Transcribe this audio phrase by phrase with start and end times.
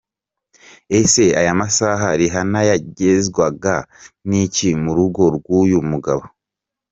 [0.99, 3.75] Ese aya masaha Rihanna yagenzwaga
[4.27, 6.23] n’iki mu rugo rw'uyu mugabo??.